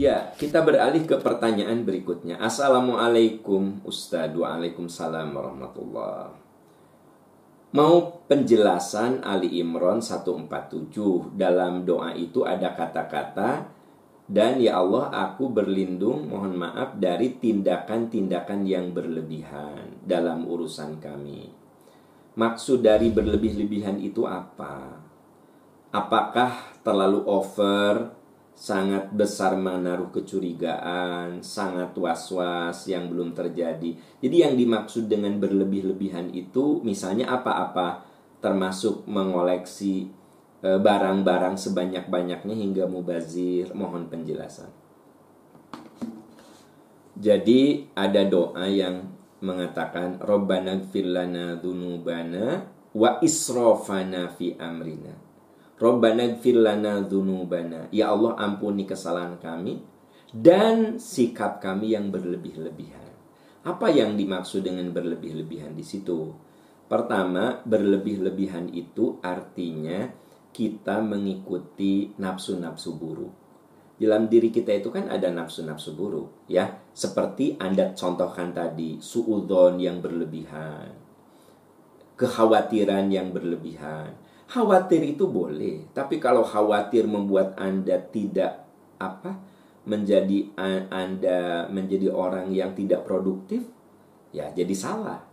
[0.00, 2.40] Ya, kita beralih ke pertanyaan berikutnya.
[2.40, 4.32] Assalamualaikum Ustaz.
[4.32, 6.32] Waalaikumsalam warahmatullah.
[7.76, 13.68] Mau penjelasan Ali Imran 147 dalam doa itu ada kata-kata
[14.24, 21.52] dan ya Allah aku berlindung mohon maaf dari tindakan-tindakan yang berlebihan dalam urusan kami.
[22.40, 24.96] Maksud dari berlebih-lebihan itu apa?
[25.92, 28.19] Apakah terlalu over
[28.60, 33.96] sangat besar menaruh kecurigaan, sangat was-was yang belum terjadi.
[34.20, 38.04] Jadi yang dimaksud dengan berlebih-lebihan itu misalnya apa-apa
[38.44, 40.12] termasuk mengoleksi
[40.60, 43.72] e, barang-barang sebanyak-banyaknya hingga mubazir.
[43.72, 44.68] Mohon penjelasan.
[47.16, 49.08] Jadi ada doa yang
[49.40, 55.29] mengatakan Rabbana gfir lana dzunubana wa israfana fi amrina.
[55.80, 57.88] Rabbana lana.
[57.88, 59.80] Ya Allah ampuni kesalahan kami
[60.30, 63.08] dan sikap kami yang berlebih-lebihan.
[63.64, 66.36] Apa yang dimaksud dengan berlebih-lebihan di situ?
[66.84, 70.12] Pertama, berlebih-lebihan itu artinya
[70.50, 73.32] kita mengikuti nafsu-nafsu buruk.
[74.00, 76.80] Dalam diri kita itu kan ada nafsu-nafsu buruk, ya.
[76.90, 80.88] Seperti Anda contohkan tadi, suudon yang berlebihan,
[82.16, 84.16] kekhawatiran yang berlebihan,
[84.50, 88.66] Khawatir itu boleh, tapi kalau khawatir membuat Anda tidak
[88.98, 89.50] apa?
[89.80, 90.52] menjadi
[90.92, 93.64] Anda menjadi orang yang tidak produktif,
[94.30, 95.24] ya jadi salah.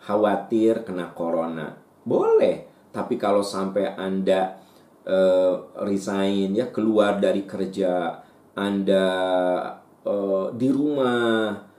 [0.00, 4.58] Khawatir kena corona, boleh, tapi kalau sampai Anda
[5.06, 5.54] uh,
[5.86, 8.18] resign ya keluar dari kerja,
[8.56, 9.06] Anda
[10.02, 11.69] uh, di rumah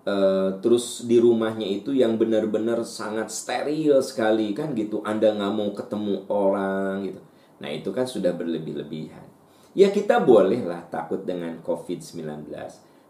[0.00, 5.04] Uh, terus di rumahnya itu yang benar-benar sangat steril sekali kan gitu.
[5.04, 7.20] Anda nggak mau ketemu orang gitu.
[7.60, 9.28] Nah itu kan sudah berlebih-lebihan.
[9.76, 12.50] Ya kita bolehlah takut dengan COVID-19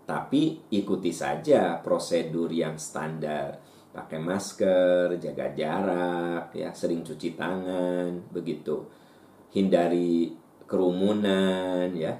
[0.04, 3.62] Tapi ikuti saja prosedur yang standar.
[3.94, 8.90] Pakai masker, jaga jarak, ya sering cuci tangan, begitu.
[9.54, 10.34] Hindari
[10.66, 12.18] kerumunan ya.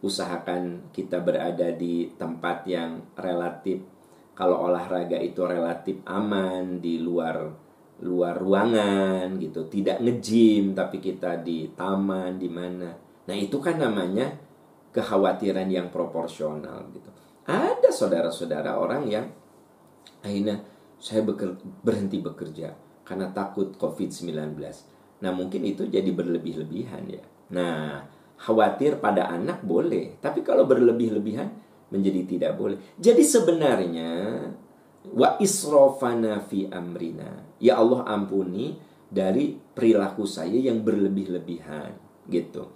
[0.00, 3.84] Usahakan kita berada di tempat yang relatif
[4.36, 7.48] kalau olahraga itu relatif aman di luar
[8.04, 9.64] luar ruangan gitu.
[9.64, 12.92] Tidak ngejim tapi kita di taman di mana.
[13.26, 14.28] Nah itu kan namanya
[14.92, 17.08] kekhawatiran yang proporsional gitu.
[17.48, 19.24] Ada saudara-saudara orang yang
[20.20, 20.60] akhirnya
[21.00, 22.72] saya beker, berhenti bekerja
[23.06, 24.58] karena takut COVID-19
[25.16, 27.24] nah mungkin itu jadi berlebih-lebihan ya.
[27.56, 28.04] Nah
[28.36, 31.48] khawatir pada anak boleh tapi kalau berlebih-lebihan
[31.90, 32.78] menjadi tidak boleh.
[32.98, 34.12] Jadi sebenarnya
[35.12, 37.46] wa israfana fi amrina.
[37.62, 38.76] Ya Allah ampuni
[39.06, 41.94] dari perilaku saya yang berlebih-lebihan
[42.26, 42.74] gitu.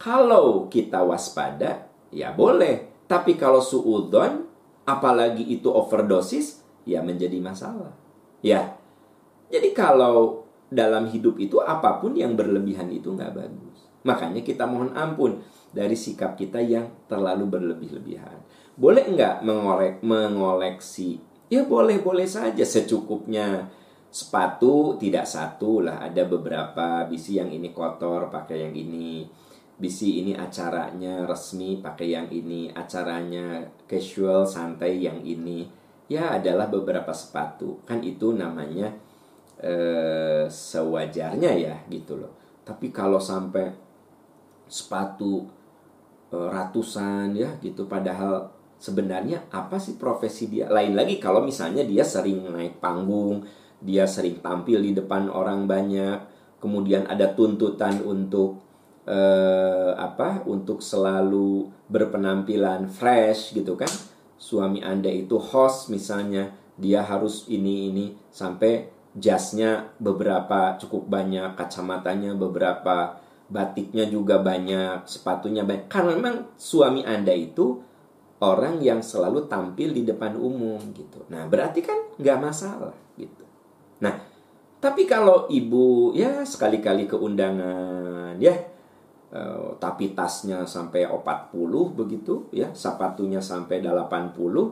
[0.00, 4.48] Kalau kita waspada ya boleh, tapi kalau suudon
[4.84, 7.92] apalagi itu overdosis ya menjadi masalah.
[8.40, 8.76] Ya.
[9.50, 13.69] Jadi kalau dalam hidup itu apa pun yang berlebihan itu nggak bagus.
[14.04, 18.40] Makanya kita mohon ampun dari sikap kita yang terlalu berlebih-lebihan.
[18.80, 21.20] Boleh nggak mengolek, mengoleksi?
[21.52, 23.68] Ya boleh-boleh saja secukupnya.
[24.10, 29.22] Sepatu tidak satu lah, ada beberapa bisi yang ini kotor pakai yang ini.
[29.80, 35.68] Bisi ini acaranya resmi pakai yang ini, acaranya casual santai yang ini.
[36.10, 37.78] Ya adalah beberapa sepatu.
[37.86, 38.90] Kan itu namanya
[39.62, 42.34] eh, sewajarnya ya gitu loh.
[42.66, 43.89] Tapi kalau sampai
[44.70, 45.50] sepatu
[46.30, 50.72] eh, ratusan ya gitu padahal sebenarnya apa sih profesi dia?
[50.72, 53.44] Lain lagi kalau misalnya dia sering naik panggung,
[53.84, 56.16] dia sering tampil di depan orang banyak,
[56.64, 58.64] kemudian ada tuntutan untuk
[59.04, 60.48] eh, apa?
[60.48, 63.92] Untuk selalu berpenampilan fresh gitu kan?
[64.40, 72.32] Suami Anda itu host misalnya, dia harus ini ini sampai jasnya beberapa cukup banyak, kacamatanya
[72.32, 73.19] beberapa,
[73.50, 75.90] batiknya juga banyak, sepatunya banyak.
[75.90, 77.82] Karena memang suami Anda itu
[78.40, 81.26] orang yang selalu tampil di depan umum gitu.
[81.28, 83.44] Nah, berarti kan nggak masalah gitu.
[84.00, 84.16] Nah,
[84.80, 88.56] tapi kalau ibu ya sekali-kali keundangan ya
[89.36, 91.52] uh, tapi tasnya sampai 40
[91.92, 94.64] begitu ya, sepatunya sampai 80 uh,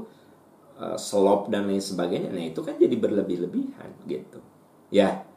[0.78, 2.32] eh, selop dan lain sebagainya.
[2.32, 4.40] Nah, itu kan jadi berlebih-lebihan gitu.
[4.88, 5.27] Ya.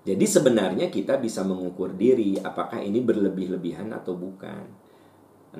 [0.00, 4.64] Jadi sebenarnya kita bisa mengukur diri apakah ini berlebih-lebihan atau bukan.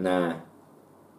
[0.01, 0.51] Nah,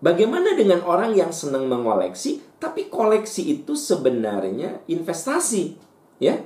[0.02, 5.78] Bagaimana dengan orang yang senang mengoleksi, tapi koleksi itu sebenarnya investasi,
[6.18, 6.42] ya?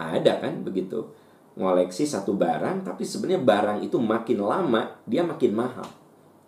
[0.00, 1.12] Ada kan begitu.
[1.60, 5.84] Ngoleksi satu barang, tapi sebenarnya barang itu makin lama dia makin mahal.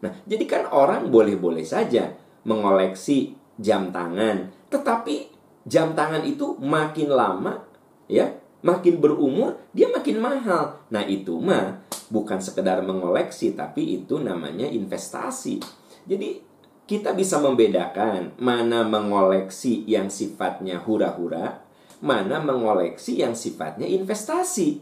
[0.01, 2.17] Nah, jadi kan orang boleh-boleh saja
[2.49, 5.29] mengoleksi jam tangan, tetapi
[5.69, 7.69] jam tangan itu makin lama
[8.09, 8.33] ya,
[8.65, 10.81] makin berumur dia makin mahal.
[10.89, 15.61] Nah, itu mah bukan sekedar mengoleksi tapi itu namanya investasi.
[16.07, 16.47] Jadi
[16.87, 21.67] kita bisa membedakan mana mengoleksi yang sifatnya hura-hura,
[21.99, 24.79] mana mengoleksi yang sifatnya investasi.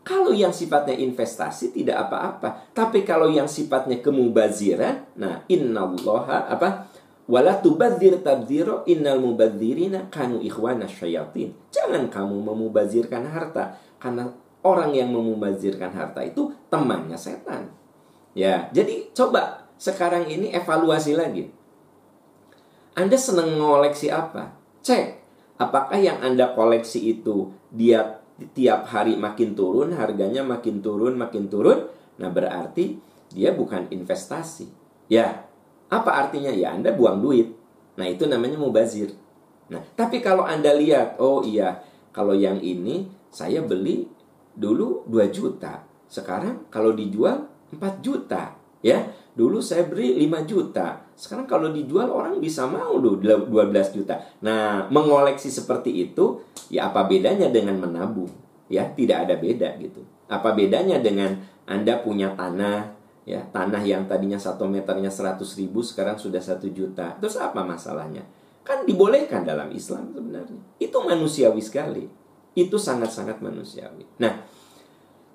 [0.00, 6.89] Kalau yang sifatnya investasi tidak apa-apa, tapi kalau yang sifatnya kemubaziran, nah innallaha apa?
[7.30, 11.54] Wala tubadzir tabdziro innal mubadzirina kanu ikhwana syayatin.
[11.70, 14.34] Jangan kamu memubazirkan harta karena
[14.66, 17.70] orang yang memubazirkan harta itu temannya setan.
[18.34, 21.54] Ya, jadi coba sekarang ini evaluasi lagi.
[22.98, 24.58] Anda senang mengoleksi apa?
[24.82, 25.22] Cek
[25.60, 28.24] apakah yang Anda koleksi itu dia
[28.56, 31.86] tiap hari makin turun, harganya makin turun, makin turun.
[32.16, 32.96] Nah, berarti
[33.30, 34.72] dia bukan investasi.
[35.12, 35.46] Ya,
[35.90, 36.54] apa artinya?
[36.54, 37.50] Ya, Anda buang duit.
[37.98, 39.10] Nah, itu namanya mubazir.
[39.68, 41.82] Nah, tapi kalau Anda lihat, oh iya,
[42.14, 44.06] kalau yang ini saya beli
[44.54, 45.82] dulu 2 juta.
[46.06, 49.02] Sekarang kalau dijual 4 juta, ya.
[49.30, 51.06] Dulu saya beri 5 juta.
[51.14, 53.46] Sekarang kalau dijual orang bisa mau loh 12
[53.94, 54.18] juta.
[54.42, 58.28] Nah, mengoleksi seperti itu ya apa bedanya dengan menabung?
[58.66, 60.02] Ya, tidak ada beda gitu.
[60.26, 62.99] Apa bedanya dengan Anda punya tanah
[63.30, 67.14] ya, tanah yang tadinya satu meternya 100 ribu sekarang sudah satu juta.
[67.22, 68.26] Terus apa masalahnya?
[68.66, 70.58] Kan dibolehkan dalam Islam sebenarnya.
[70.82, 72.04] Itu manusiawi sekali.
[72.58, 74.04] Itu sangat-sangat manusiawi.
[74.18, 74.42] Nah,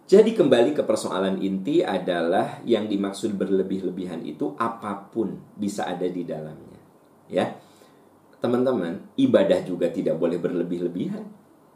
[0.06, 6.28] jadi kembali ke persoalan inti adalah yang dimaksud berlebih-lebihan itu apa pun bisa ada di
[6.28, 6.82] dalamnya.
[7.32, 7.58] Ya.
[8.44, 11.26] Teman-teman, ibadah juga tidak boleh berlebih-lebihan.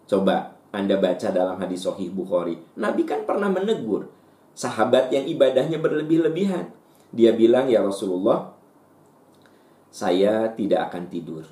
[0.06, 2.62] Coba Anda baca dalam hadis sahih Bukhari.
[2.77, 4.19] Nabi kan pernah menegur
[4.53, 6.71] sahabat yang ibadahnya berlebih-lebihan.
[7.09, 8.53] Dia bilang, "Ya Rasulullah,
[9.89, 11.45] saya tidak akan tidur.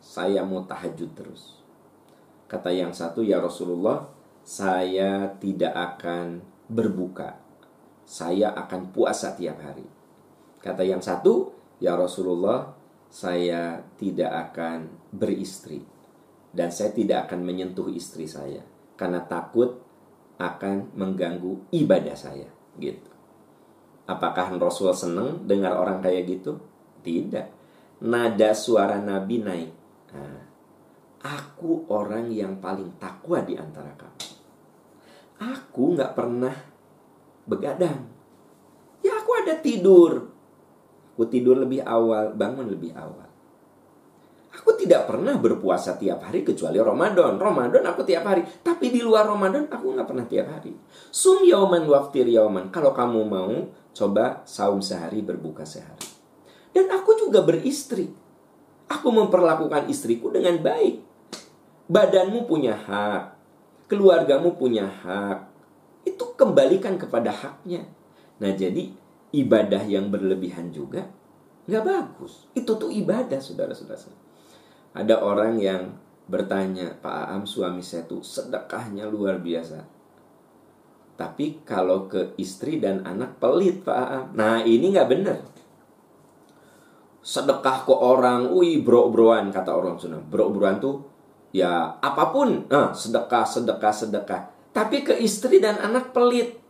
[0.00, 1.60] Saya mau tahajud terus."
[2.46, 4.08] Kata yang satu, "Ya Rasulullah,
[4.46, 6.38] saya tidak akan
[6.70, 7.42] berbuka.
[8.06, 9.82] Saya akan puasa tiap hari.
[10.62, 11.50] Kata yang satu,
[11.82, 12.70] ya Rasulullah,
[13.10, 15.82] saya tidak akan beristri.
[16.54, 18.62] Dan saya tidak akan menyentuh istri saya.
[18.94, 19.82] Karena takut
[20.36, 22.48] akan mengganggu ibadah saya.
[22.76, 23.10] Gitu.
[24.06, 26.60] Apakah Rasul senang dengar orang kayak gitu?
[27.02, 27.46] Tidak.
[28.04, 29.72] Nada suara Nabi naik.
[30.12, 30.40] Nah,
[31.24, 34.36] aku orang yang paling takwa di antara kamu
[35.40, 36.54] aku nggak pernah
[37.44, 38.08] begadang.
[39.04, 40.32] Ya aku ada tidur.
[41.14, 43.28] Aku tidur lebih awal, bangun lebih awal.
[44.66, 47.38] Aku tidak pernah berpuasa tiap hari kecuali Ramadan.
[47.38, 48.42] Ramadan aku tiap hari.
[48.42, 50.74] Tapi di luar Ramadan aku nggak pernah tiap hari.
[51.14, 52.74] Sum yauman waftir yauman.
[52.74, 53.54] Kalau kamu mau,
[53.94, 56.10] coba saum sehari berbuka sehari.
[56.74, 58.10] Dan aku juga beristri.
[58.90, 60.98] Aku memperlakukan istriku dengan baik.
[61.86, 63.36] Badanmu punya hak
[63.86, 65.50] keluargamu punya hak.
[66.06, 67.86] Itu kembalikan kepada haknya.
[68.42, 68.94] Nah jadi
[69.34, 71.06] ibadah yang berlebihan juga
[71.66, 72.46] nggak bagus.
[72.54, 74.25] Itu tuh ibadah saudara-saudara.
[74.96, 75.92] Ada orang yang
[76.24, 79.84] bertanya, Pak Aam suami saya tuh sedekahnya luar biasa.
[81.20, 84.26] Tapi kalau ke istri dan anak pelit Pak Aam.
[84.32, 85.38] Nah ini nggak benar.
[87.20, 90.20] Sedekah ke orang, wih bro-broan kata orang Sunda.
[90.20, 91.16] Bro-broan tuh
[91.56, 94.42] ya apa pun nah, sedekah sedekah sedekah
[94.76, 96.60] tapi ke istri dan anak pelit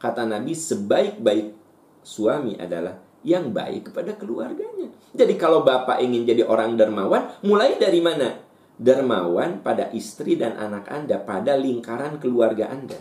[0.00, 1.52] kata Nabi sebaik-baik
[2.00, 2.96] suami adalah
[3.26, 8.40] yang baik kepada keluarganya jadi kalau bapak ingin jadi orang dermawan mulai dari mana
[8.80, 12.96] dermawan pada istri dan anak anda pada lingkaran keluarga anda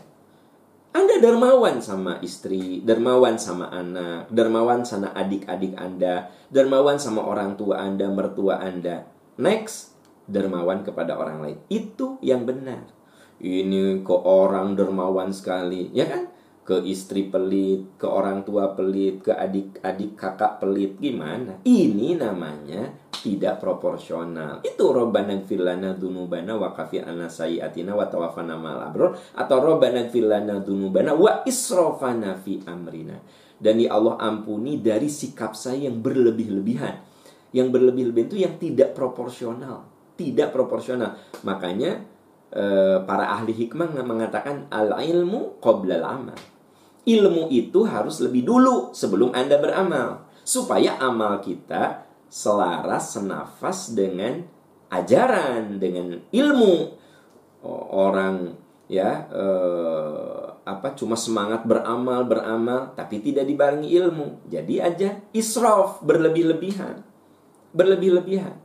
[0.90, 7.78] anda dermawan sama istri, dermawan sama anak, dermawan sama adik-adik Anda, dermawan sama orang tua
[7.78, 9.06] Anda, mertua Anda.
[9.38, 9.94] Next,
[10.26, 11.58] dermawan kepada orang lain.
[11.70, 12.90] Itu yang benar.
[13.38, 16.26] Ini ke orang dermawan sekali, ya kan?
[16.70, 21.66] Ke istri pelit, ke orang tua pelit, ke adik-adik kakak pelit, gimana?
[21.66, 24.62] Ini namanya tidak proporsional.
[24.62, 31.42] Itu robbana filana dunubana wa kafi sayiatina wa tawafana malabro atau robbana filana dunubana wa
[31.42, 33.18] isrofana fi amrina.
[33.58, 37.02] Dan ya Allah ampuni dari sikap saya yang berlebih-lebihan.
[37.50, 41.16] Yang berlebih-lebihan itu yang tidak proporsional tidak proporsional.
[41.48, 42.04] Makanya
[42.52, 46.36] eh, para ahli hikmah mengatakan al ilmu qoblal amal.
[47.08, 54.42] Ilmu itu harus lebih dulu sebelum Anda beramal supaya amal kita selaras senafas dengan
[54.90, 56.98] ajaran, dengan ilmu
[57.94, 58.58] orang
[58.90, 64.50] ya eh, apa cuma semangat beramal beramal tapi tidak dibarengi ilmu.
[64.50, 67.06] Jadi aja israf berlebih-lebihan.
[67.70, 68.58] Berlebih-lebihan.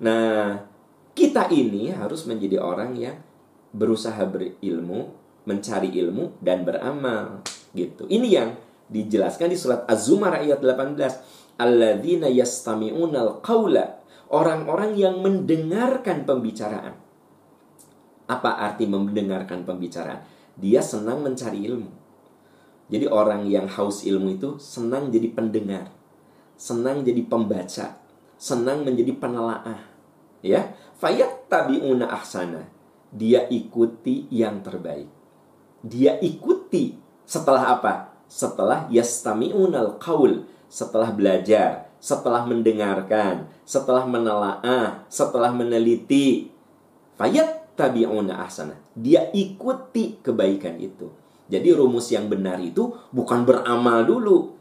[0.00, 0.64] Nah,
[1.12, 3.20] kita ini harus menjadi orang yang
[3.76, 5.12] berusaha berilmu,
[5.44, 7.44] mencari ilmu dan beramal
[7.76, 8.08] gitu.
[8.08, 8.50] Ini yang
[8.88, 11.60] dijelaskan di surat Az-Zumar ayat 18.
[11.60, 14.02] Alladzina yastami'unal qawla.
[14.34, 16.96] Orang-orang yang mendengarkan pembicaraan.
[18.24, 20.24] Apa arti mendengarkan pembicaraan?
[20.56, 21.90] Dia senang mencari ilmu.
[22.88, 25.92] Jadi orang yang haus ilmu itu senang jadi pendengar.
[26.56, 28.00] Senang jadi pembaca.
[28.40, 29.80] Senang menjadi penelaah.
[30.44, 32.68] Ya, fayat tabiuna ahsana.
[33.14, 35.13] Dia ikuti yang terbaik.
[35.84, 36.96] Dia ikuti
[37.28, 38.14] setelah apa?
[38.34, 46.50] setelah yastami'unal qaul, setelah belajar, setelah mendengarkan, setelah menelaah, setelah meneliti.
[47.14, 48.74] Fayat tabi'una ahsana.
[48.98, 51.14] Dia ikuti kebaikan itu.
[51.46, 54.56] Jadi rumus yang benar itu bukan beramal dulu,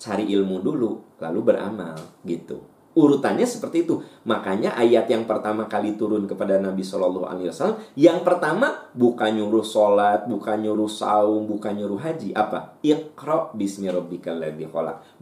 [0.00, 2.64] cari ilmu dulu, lalu beramal gitu.
[2.90, 4.02] Urutannya seperti itu.
[4.26, 9.62] Makanya ayat yang pertama kali turun kepada Nabi Shallallahu Alaihi Wasallam, yang pertama bukan nyuruh
[9.62, 12.34] sholat, bukan nyuruh saum, bukan nyuruh haji.
[12.34, 12.82] Apa?
[12.82, 14.66] Iqra bismi rabbikal ladzi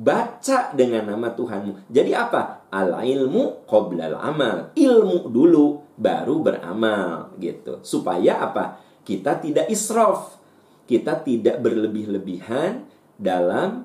[0.00, 1.92] Baca dengan nama Tuhanmu.
[1.92, 2.64] Jadi apa?
[2.72, 4.72] Al ilmu qoblal amal.
[4.72, 7.84] Ilmu dulu baru beramal gitu.
[7.84, 8.80] Supaya apa?
[9.04, 10.40] Kita tidak israf.
[10.88, 12.80] Kita tidak berlebih-lebihan
[13.20, 13.84] dalam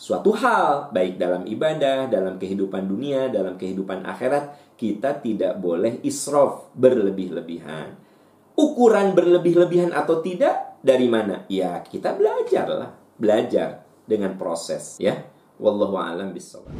[0.00, 6.72] suatu hal, baik dalam ibadah, dalam kehidupan dunia, dalam kehidupan akhirat, kita tidak boleh israf
[6.72, 8.00] berlebih-lebihan.
[8.56, 11.44] Ukuran berlebih-lebihan atau tidak dari mana?
[11.52, 15.20] Ya, kita belajarlah, belajar dengan proses ya.
[15.60, 16.72] Wallahu a'lam bishawab.